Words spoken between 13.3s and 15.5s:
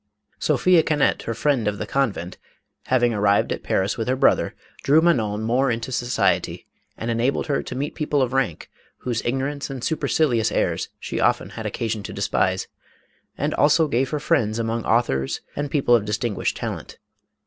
despise, and also gave her friends among authors